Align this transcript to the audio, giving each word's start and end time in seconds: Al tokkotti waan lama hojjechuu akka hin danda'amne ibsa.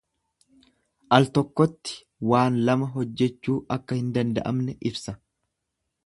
Al 1.17 1.27
tokkotti 1.33 1.99
waan 2.31 2.57
lama 2.69 2.87
hojjechuu 2.95 3.57
akka 3.77 3.99
hin 4.01 4.09
danda'amne 4.15 4.75
ibsa. 4.91 5.15